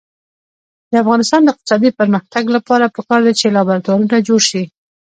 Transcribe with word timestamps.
د 0.91 0.93
افغانستان 1.03 1.41
د 1.43 1.47
اقتصادي 1.53 1.89
پرمختګ 1.99 2.43
لپاره 2.55 2.93
پکار 2.95 3.19
ده 3.25 3.33
چې 3.39 3.53
لابراتوارونه 3.55 4.17
جوړ 4.27 4.41
شي. 4.49 4.63